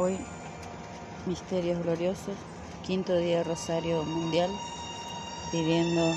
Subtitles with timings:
[0.00, 0.16] Hoy,
[1.26, 2.36] misterios gloriosos,
[2.86, 4.48] quinto día Rosario Mundial,
[5.50, 6.14] pidiendo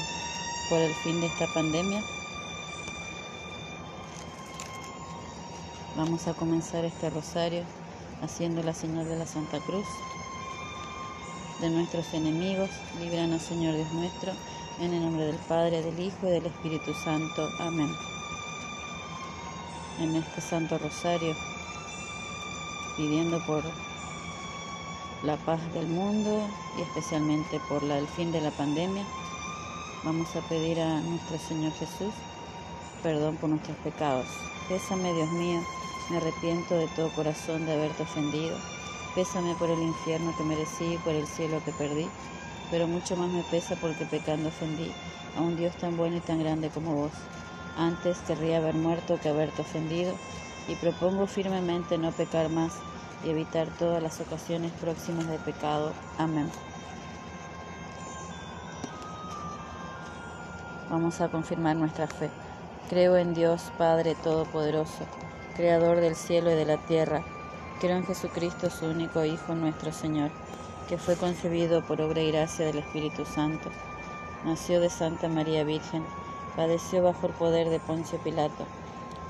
[0.70, 2.00] por el fin de esta pandemia.
[5.98, 7.64] Vamos a comenzar este rosario
[8.21, 9.88] haciendo la señal de la Santa Cruz.
[11.59, 12.70] De nuestros enemigos,
[13.00, 14.32] líbranos Señor Dios nuestro,
[14.79, 17.50] en el nombre del Padre, del Hijo y del Espíritu Santo.
[17.57, 17.91] Amén.
[20.00, 21.36] En este Santo Rosario
[22.98, 23.64] pidiendo por
[25.24, 26.47] la paz del mundo
[26.78, 29.06] y especialmente por la, el fin de la pandemia.
[30.04, 32.14] Vamos a pedir a nuestro Señor Jesús
[33.02, 34.28] perdón por nuestros pecados.
[34.70, 35.59] Pésame, Dios mío,
[36.09, 38.58] me arrepiento de todo corazón de haberte ofendido.
[39.16, 42.08] Pésame por el infierno que merecí y por el cielo que perdí.
[42.70, 44.92] Pero mucho más me pesa porque pecando ofendí
[45.38, 47.12] a un Dios tan bueno y tan grande como vos.
[47.78, 50.14] Antes querría haber muerto que haberte ofendido
[50.72, 52.72] y propongo firmemente no pecar más
[53.25, 55.92] y evitar todas las ocasiones próximas de pecado.
[56.18, 56.50] Amén.
[60.90, 62.30] Vamos a confirmar nuestra fe.
[62.90, 65.06] Creo en Dios Padre Todopoderoso,
[65.58, 67.22] Creador del cielo y de la tierra.
[67.82, 70.32] Creo en Jesucristo, su único Hijo, nuestro Señor,
[70.88, 73.70] que fue concebido por obra y gracia del Espíritu Santo.
[74.45, 76.06] Nació de Santa María Virgen,
[76.56, 78.66] padeció bajo el poder de Poncio Pilato,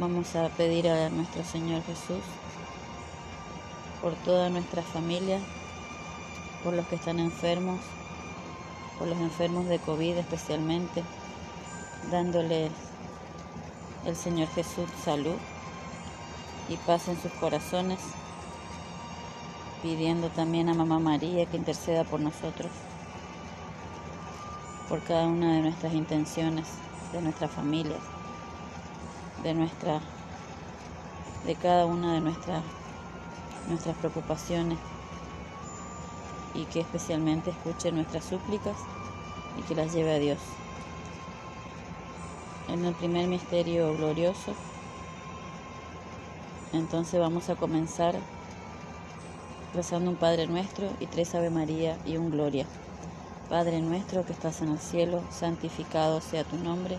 [0.00, 2.24] Vamos a pedir a nuestro Señor Jesús
[4.00, 5.38] por toda nuestra familia,
[6.64, 7.80] por los que están enfermos,
[8.98, 11.04] por los enfermos de COVID especialmente,
[12.10, 12.72] dándoles
[14.06, 15.36] el Señor Jesús salud
[16.70, 17.98] y paz en sus corazones,
[19.82, 22.72] pidiendo también a Mamá María que interceda por nosotros,
[24.88, 26.68] por cada una de nuestras intenciones,
[27.12, 28.00] de nuestras familias,
[29.42, 30.00] de nuestra
[31.46, 32.62] de cada una de nuestras
[33.68, 34.78] nuestras preocupaciones
[36.54, 38.76] y que especialmente escuche nuestras súplicas
[39.58, 40.38] y que las lleve a Dios.
[42.68, 44.54] En el primer misterio glorioso,
[46.72, 48.16] entonces vamos a comenzar
[49.74, 52.66] rezando un Padre nuestro y tres Ave María y un Gloria.
[53.48, 56.98] Padre nuestro que estás en el cielo, santificado sea tu nombre,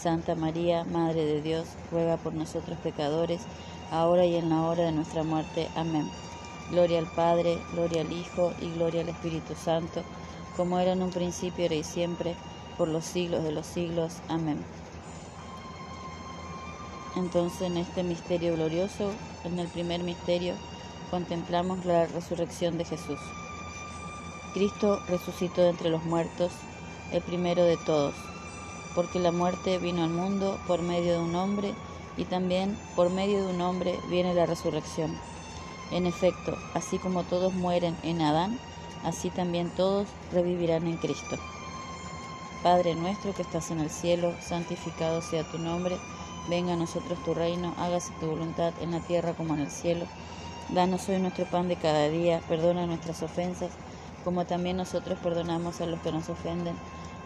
[0.00, 3.42] Santa María, Madre de Dios, ruega por nosotros pecadores,
[3.90, 5.68] ahora y en la hora de nuestra muerte.
[5.76, 6.10] Amén.
[6.70, 10.02] Gloria al Padre, gloria al Hijo y gloria al Espíritu Santo,
[10.56, 12.34] como era en un principio, ahora y siempre,
[12.78, 14.14] por los siglos de los siglos.
[14.28, 14.64] Amén.
[17.16, 19.12] Entonces en este misterio glorioso,
[19.44, 20.54] en el primer misterio,
[21.10, 23.18] contemplamos la resurrección de Jesús.
[24.54, 26.52] Cristo resucitó entre los muertos,
[27.12, 28.14] el primero de todos,
[28.94, 31.74] porque la muerte vino al mundo por medio de un hombre,
[32.16, 35.16] y también por medio de un hombre viene la resurrección.
[35.90, 38.58] En efecto, así como todos mueren en Adán,
[39.04, 41.38] así también todos revivirán en Cristo.
[42.62, 45.96] Padre nuestro que estás en el cielo, santificado sea tu nombre,
[46.48, 50.06] venga a nosotros tu reino, hágase tu voluntad en la tierra como en el cielo.
[50.68, 53.70] Danos hoy nuestro pan de cada día, perdona nuestras ofensas,
[54.24, 56.76] como también nosotros perdonamos a los que nos ofenden,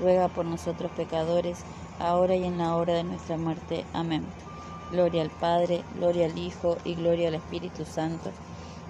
[0.00, 1.60] ruega por nosotros pecadores,
[1.98, 3.84] ahora y en la hora de nuestra muerte.
[3.92, 4.24] Amén.
[4.90, 8.30] Gloria al Padre, gloria al Hijo y gloria al Espíritu Santo,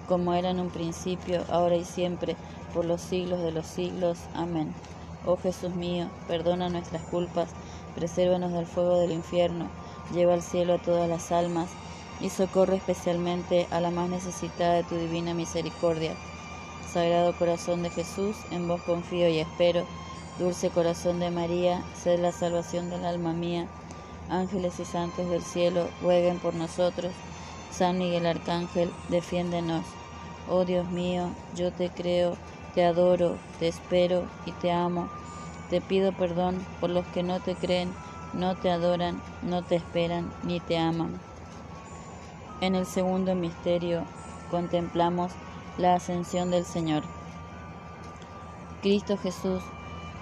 [0.08, 2.36] como era en un principio, ahora y siempre,
[2.72, 4.18] por los siglos de los siglos.
[4.34, 4.74] Amén.
[5.26, 7.50] Oh Jesús mío, perdona nuestras culpas,
[7.94, 9.68] presérvanos del fuego del infierno,
[10.12, 11.70] lleva al cielo a todas las almas,
[12.20, 16.14] y socorre especialmente a la más necesitada de tu divina misericordia.
[16.92, 19.84] Sagrado corazón de Jesús, en vos confío y espero.
[20.38, 23.68] Dulce corazón de María, sed la salvación del alma mía.
[24.28, 27.12] Ángeles y santos del cielo, rueguen por nosotros.
[27.70, 29.84] San Miguel Arcángel, defiéndenos.
[30.48, 32.36] Oh Dios mío, yo te creo,
[32.74, 35.08] te adoro, te espero y te amo.
[35.70, 37.94] Te pido perdón por los que no te creen,
[38.32, 41.20] no te adoran, no te esperan ni te aman.
[42.60, 44.04] En el segundo misterio
[44.50, 45.32] contemplamos
[45.78, 47.04] la ascensión del Señor.
[48.82, 49.62] Cristo Jesús,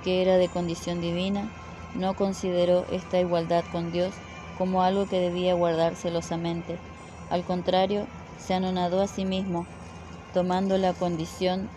[0.04, 1.50] que era de condición divina,
[1.94, 4.14] no consideró esta igualdad con Dios
[4.58, 6.78] como algo que debía guardar celosamente.
[7.30, 8.06] Al contrario,
[8.38, 9.66] se anonadó a sí mismo,
[10.34, 11.68] tomando la condición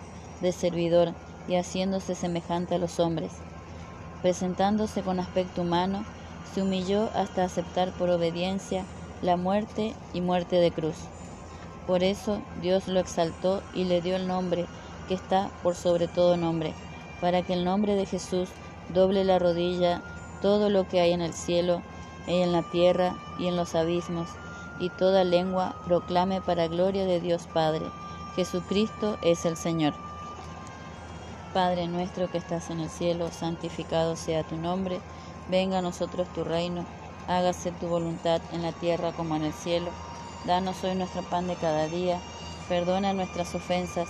[0.41, 1.13] de servidor
[1.48, 3.32] y haciéndose semejante a los hombres.
[4.22, 6.03] Presentándose con aspecto humano,
[6.53, 8.86] se humilló hasta aceptar por obediencia
[9.22, 10.96] la muerte y muerte de cruz.
[11.88, 14.65] Por eso Dios lo exaltó y le dio el nombre
[15.08, 16.74] que está por sobre todo nombre,
[17.22, 18.50] para que el nombre de Jesús
[18.89, 20.01] doble la rodilla
[20.41, 21.81] todo lo que hay en el cielo
[22.27, 24.29] y en la tierra y en los abismos,
[24.79, 27.86] y toda lengua proclame para gloria de Dios Padre,
[28.36, 29.93] Jesucristo es el Señor.
[31.53, 35.00] Padre nuestro que estás en el cielo, santificado sea tu nombre,
[35.50, 36.86] venga a nosotros tu reino
[37.27, 39.91] hágase tu voluntad en la tierra como en el cielo.
[40.45, 42.19] Danos hoy nuestro pan de cada día,
[42.69, 44.10] perdona nuestras ofensas,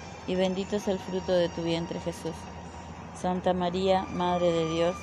[0.27, 2.35] y bendito es el fruto de tu vientre Jesús.
[3.13, 4.95] Santa María, Madre de Dios,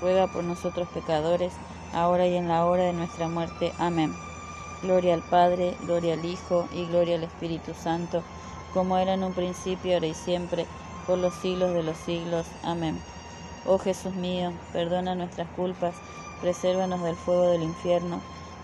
[0.00, 1.52] ruega por nosotros pecadores,
[1.92, 3.72] ahora y en la hora de nuestra muerte.
[3.78, 4.14] Amén.
[4.82, 8.22] Gloria al Padre, gloria al Hijo y gloria al Espíritu Santo,
[8.74, 10.66] como era en un principio, ahora y siempre,
[11.06, 12.46] por los siglos de los siglos.
[12.62, 13.00] Amén.
[13.66, 15.94] Oh Jesús mío, perdona nuestras culpas,
[16.40, 18.20] presérvanos del fuego del infierno,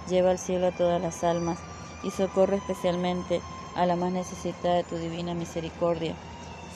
[0.09, 1.59] lleva al cielo a todas las almas
[2.02, 6.14] y socorre especialmente a la más necesitada de tu divina misericordia.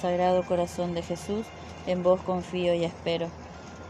[0.01, 1.47] Sagrado corazón de Jesús,
[1.87, 3.29] en vos confío y espero.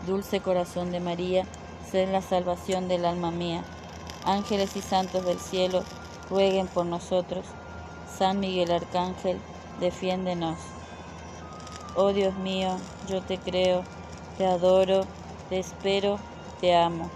[0.06, 1.46] Dulce corazón de María,
[1.90, 3.64] sed la salvación del alma mía.
[4.24, 5.82] Ángeles y santos del cielo,
[6.28, 7.46] rueguen por nosotros.
[8.18, 9.40] San Miguel Arcángel,
[9.80, 10.58] defiéndenos.
[11.94, 12.76] Oh Dios mío,
[13.08, 13.82] yo te creo,
[14.36, 15.06] te adoro,
[15.48, 16.18] te espero,
[16.60, 17.10] te amo.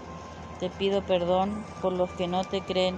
[0.59, 2.95] Te pido perdón por los que no te creen,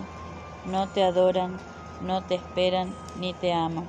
[0.65, 1.59] no te adoran,
[2.01, 3.87] no te esperan, ni te aman.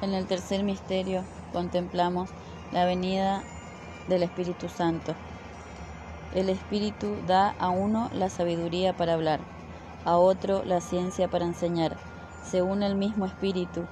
[0.00, 2.30] En el tercer misterio contemplamos
[2.72, 3.42] la venida
[4.06, 5.14] del Espíritu Santo.
[6.34, 9.40] El Espíritu da a uno la sabiduría para hablar,
[10.04, 11.96] a otro la ciencia para enseñar,
[12.44, 13.86] según el mismo Espíritu,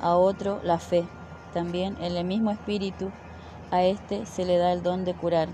[0.00, 1.04] a otro la fe,
[1.52, 3.10] también en el mismo Espíritu,
[3.70, 5.48] a éste se le da el don de curar,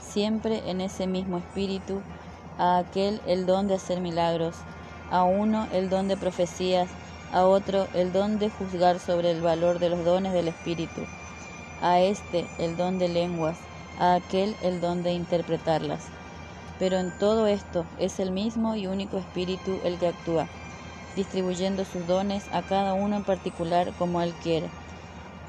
[0.00, 2.02] siempre en ese mismo Espíritu,
[2.58, 4.56] a aquel el don de hacer milagros,
[5.10, 6.90] a uno el don de profecías,
[7.32, 11.02] a otro el don de juzgar sobre el valor de los dones del Espíritu,
[11.80, 13.58] a este el don de lenguas,
[13.98, 16.08] a aquel el don de interpretarlas.
[16.78, 20.48] Pero en todo esto es el mismo y único Espíritu el que actúa,
[21.14, 24.70] distribuyendo sus dones a cada uno en particular como Él quiere.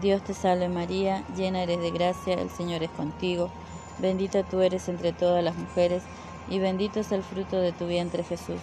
[0.00, 3.50] Dios te salve María, llena eres de gracia, el Señor es contigo.
[3.98, 6.02] Bendita tú eres entre todas las mujeres,
[6.46, 8.60] y bendito es el fruto de tu vientre Jesús.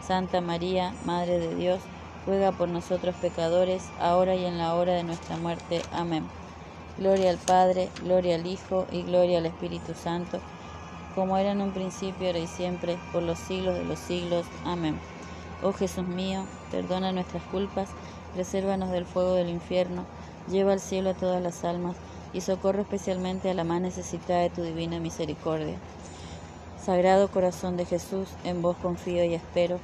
[0.00, 1.80] Santa María, Madre de Dios,
[2.24, 5.82] ruega por nosotros pecadores, ahora y en la hora de nuestra muerte.
[5.90, 6.30] Amén.
[6.98, 10.40] Gloria al Padre, gloria al Hijo y gloria al Espíritu Santo
[11.16, 14.46] como era en un principio, ahora y siempre, por los siglos de los siglos.
[14.64, 15.00] Amén.
[15.62, 17.88] Oh Jesús mío, perdona nuestras culpas,
[18.34, 20.04] presérvanos del fuego del infierno,
[20.48, 21.96] lleva al cielo a todas las almas
[22.32, 25.78] y socorre especialmente a la más necesitada de tu divina misericordia.
[26.82, 29.80] Sagrado corazón de Jesús, en vos confío y espero.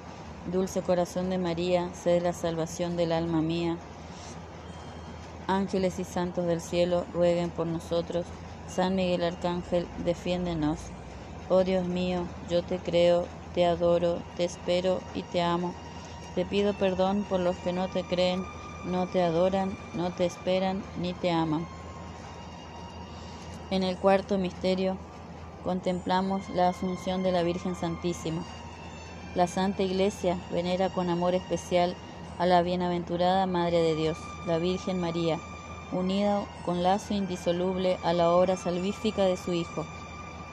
[0.52, 3.76] Dulce corazón de María, sed la salvación del alma mía.
[5.46, 8.26] Ángeles y santos del cielo, rueguen por nosotros.
[8.68, 10.78] San Miguel Arcángel, defiéndenos.
[11.48, 15.74] Oh Dios mío, yo te creo, te adoro, te espero y te amo.
[16.34, 18.44] Te pido perdón por los que no te creen,
[18.84, 21.66] no te adoran, no te esperan ni te aman.
[23.70, 24.98] En el cuarto misterio
[25.64, 28.42] contemplamos la asunción de la Virgen Santísima.
[29.34, 31.96] La Santa Iglesia venera con amor especial
[32.38, 35.38] a la bienaventurada Madre de Dios, la Virgen María,
[35.92, 39.86] unida con lazo indisoluble a la obra salvífica de su Hijo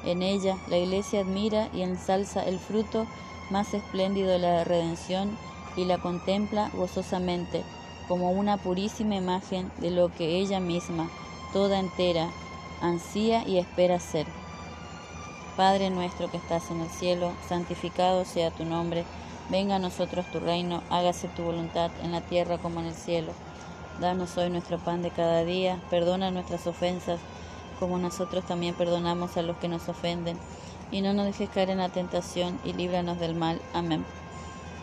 [0.06, 3.06] en ella la Iglesia admira y ensalza el fruto
[3.50, 5.38] más espléndido de la redención
[5.76, 7.63] y la contempla gozosamente
[8.10, 11.10] como una purísima imagen de lo que ella misma,
[11.54, 12.28] toda entera,
[12.82, 14.26] ansía y espera ser.
[15.56, 19.06] Padre nuestro que estás en el cielo, santificado sea tu nombre,
[19.50, 23.32] venga a nosotros tu reino, hágase tu voluntad en la tierra como en el cielo.
[24.02, 27.19] Danos hoy nuestro pan de cada día, perdona nuestras ofensas,
[27.80, 30.38] como nosotros también perdonamos a los que nos ofenden.
[30.91, 33.62] Y no nos dejes caer en la tentación, y líbranos del mal.
[33.74, 34.04] Amén.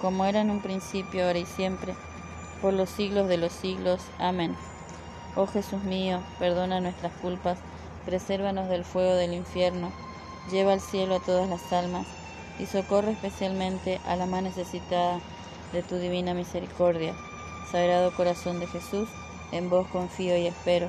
[0.00, 1.94] como era en un principio, ahora y siempre,
[2.60, 4.00] por los siglos de los siglos.
[4.18, 4.56] Amén.
[5.36, 7.58] Oh Jesús mío, perdona nuestras culpas,
[8.04, 9.92] presérvanos del fuego del infierno,
[10.50, 12.06] lleva al cielo a todas las almas,
[12.58, 15.20] y socorre especialmente a la más necesitada
[15.72, 17.14] de tu divina misericordia.
[17.70, 19.08] Sagrado corazón de Jesús,
[19.50, 20.88] en vos confío y espero.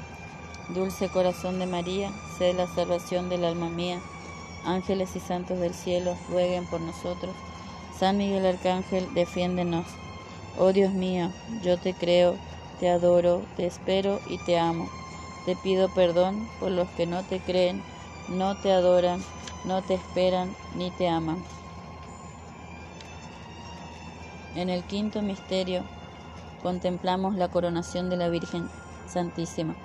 [0.69, 3.99] Dulce corazón de María, sé la salvación del alma mía.
[4.65, 7.35] Ángeles y santos del cielo, rueguen por nosotros.
[7.99, 9.85] San Miguel Arcángel, defiéndenos.
[10.57, 11.31] Oh Dios mío,
[11.61, 12.37] yo te creo,
[12.77, 14.89] te adoro, te espero y te amo.
[15.45, 17.83] Te pido perdón por los que no te creen,
[18.27, 19.23] no te adoran,
[19.63, 21.43] no te esperan ni te aman.
[24.55, 25.85] En el quinto misterio
[26.61, 28.69] contemplamos la coronación de la Virgen
[29.07, 29.75] Santísima.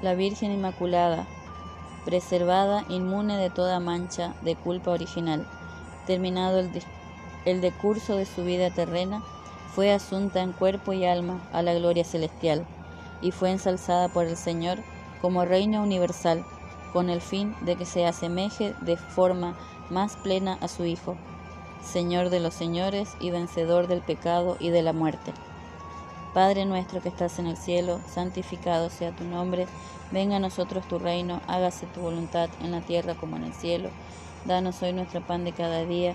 [0.00, 1.28] La Virgen Inmaculada,
[2.04, 5.46] preservada, inmune de toda mancha de culpa original,
[6.06, 6.70] terminado el,
[7.44, 9.22] el decurso de su vida terrena,
[9.74, 12.66] fue asunta en cuerpo y alma a la gloria celestial
[13.20, 14.78] y fue ensalzada por el Señor
[15.20, 16.44] como reina universal,
[16.92, 19.56] con el fin de que se asemeje de forma
[19.90, 21.16] más plena a su Hijo
[21.84, 25.32] Señor de los señores y vencedor del pecado y de la muerte.
[26.32, 29.66] Padre nuestro que estás en el cielo, santificado sea tu nombre,
[30.10, 33.90] venga a nosotros tu reino, hágase tu voluntad en la tierra como en el cielo.
[34.44, 36.14] Danos hoy nuestro pan de cada día,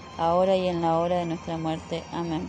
[0.17, 2.03] ahora y en la hora de nuestra muerte.
[2.11, 2.47] Amén.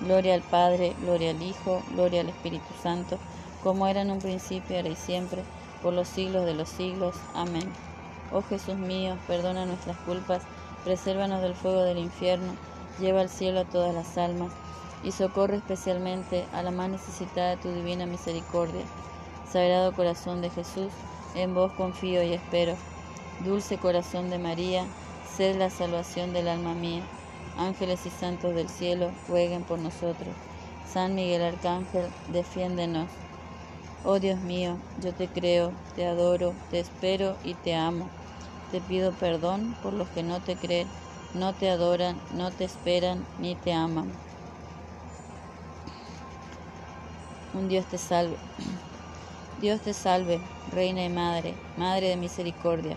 [0.00, 3.18] Gloria al Padre, gloria al Hijo, gloria al Espíritu Santo,
[3.62, 5.42] como era en un principio, ahora y siempre,
[5.82, 7.16] por los siglos de los siglos.
[7.34, 7.70] Amén.
[8.32, 10.42] Oh Jesús mío, perdona nuestras culpas,
[10.84, 12.54] presérvanos del fuego del infierno,
[12.98, 14.52] lleva al cielo a todas las almas,
[15.02, 18.84] y socorre especialmente a la más necesitada de tu divina misericordia
[19.54, 20.90] Sagrado Corazón de Jesús,
[21.36, 22.74] en vos confío y espero.
[23.44, 24.84] Dulce Corazón de María,
[25.36, 27.02] sed la salvación del alma mía.
[27.56, 30.34] Ángeles y santos del cielo, rueguen por nosotros.
[30.90, 33.08] San Miguel Arcángel, defiéndenos.
[34.04, 38.08] Oh Dios mío, yo te creo, te adoro, te espero y te amo.
[38.70, 40.88] Te pido perdón por los que no te creen,
[41.32, 44.12] no te adoran, no te esperan ni te aman.
[47.54, 48.36] Un Dios te salve.
[49.60, 50.40] Dios te salve,
[50.72, 52.96] Reina y Madre, Madre de Misericordia,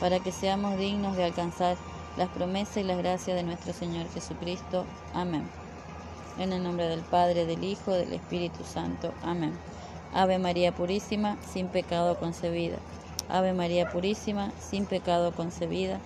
[0.00, 1.76] para que seamos dignos de alcanzar
[2.16, 4.86] las promesas y las gracias de nuestro Señor Jesucristo.
[5.12, 5.48] Amén.
[6.38, 9.12] En el nombre del Padre, del Hijo, del Espíritu Santo.
[9.22, 9.58] Amén.
[10.12, 12.78] Ave María Purísima, sin pecado concebida.
[13.28, 16.00] Ave María Purísima, sin pecado concebida.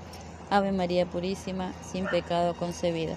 [0.51, 3.16] Ave María Purísima, sin pecado concebida.